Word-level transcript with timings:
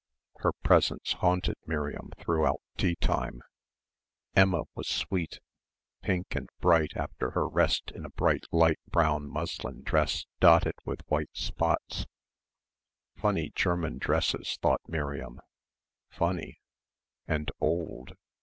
Her 0.37 0.51
presence 0.53 1.11
haunted 1.13 1.57
Miriam 1.67 2.09
throughout 2.17 2.61
tea 2.75 2.95
time. 2.95 3.43
Emma 4.35 4.63
was 4.73 4.87
sweet, 4.87 5.39
pink 6.01 6.33
and 6.35 6.49
bright 6.59 6.97
after 6.97 7.29
her 7.29 7.47
rest 7.47 7.91
in 7.91 8.03
a 8.03 8.09
bright 8.09 8.45
light 8.51 8.79
brown 8.87 9.29
muslin 9.29 9.83
dress 9.83 10.25
dotted 10.39 10.73
with 10.85 11.03
white 11.07 11.37
spots.... 11.37 12.07
Funny 13.15 13.51
German 13.53 13.99
dresses, 13.99 14.57
thought 14.59 14.81
Miriam, 14.87 15.39
funny... 16.09 16.59
and 17.27 17.51
old. 17.59 18.13